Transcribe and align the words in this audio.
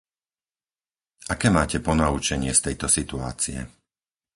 Aké 1.33 1.49
máte 1.57 1.77
ponaučenie 1.87 2.51
z 2.57 2.61
tejto 2.73 2.87
situácie? 2.97 3.57